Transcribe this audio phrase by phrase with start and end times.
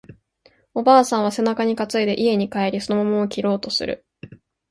[0.73, 4.03] おばあさんは背中に担いで家に帰り、その桃を切ろうとする